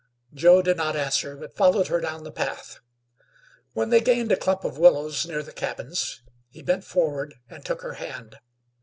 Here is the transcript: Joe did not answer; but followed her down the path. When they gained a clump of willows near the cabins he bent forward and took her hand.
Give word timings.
Joe 0.33 0.63
did 0.63 0.77
not 0.77 0.95
answer; 0.95 1.35
but 1.37 1.55
followed 1.55 1.89
her 1.89 1.99
down 2.01 2.23
the 2.23 2.31
path. 2.31 2.79
When 3.73 3.91
they 3.91 4.01
gained 4.01 4.31
a 4.31 4.35
clump 4.35 4.63
of 4.63 4.79
willows 4.79 5.27
near 5.27 5.43
the 5.43 5.51
cabins 5.53 6.23
he 6.49 6.63
bent 6.63 6.83
forward 6.83 7.35
and 7.49 7.63
took 7.63 7.83
her 7.83 7.93
hand. 7.93 8.39